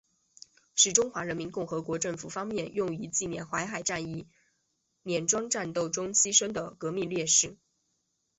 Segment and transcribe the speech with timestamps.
[0.73, 4.27] 是中华人民共和国政府方面用以纪念淮海战役
[5.03, 7.55] 碾庄战斗中牺牲的革命烈士。